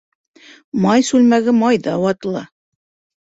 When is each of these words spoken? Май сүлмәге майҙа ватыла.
Май 0.85 1.03
сүлмәге 1.09 1.53
майҙа 1.57 1.95
ватыла. 2.05 2.41